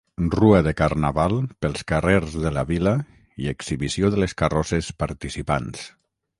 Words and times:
Rua 0.35 0.61
de 0.67 0.71
carnaval 0.79 1.35
pels 1.65 1.83
carrers 1.91 2.39
de 2.47 2.53
la 2.57 2.65
vila 2.71 2.95
i 3.45 3.53
exhibició 3.55 4.13
de 4.15 4.25
les 4.25 4.37
carrosses 4.43 4.93
participants. 5.07 5.89